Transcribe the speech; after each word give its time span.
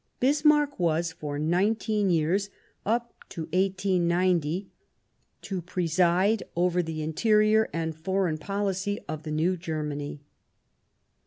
Bismarck 0.19 0.79
was 0.79 1.11
for 1.11 1.37
nineteen 1.37 2.09
years, 2.09 2.49
up 2.87 3.13
to 3.29 3.41
1890, 3.43 4.67
to 5.43 5.61
preside 5.61 6.41
over 6.55 6.81
the 6.81 7.03
interior 7.03 7.69
and 7.71 7.95
foreign 7.95 8.39
policy 8.39 8.99
of 9.07 9.21
the 9.21 9.31
new 9.31 9.55
Germany. 9.55 10.19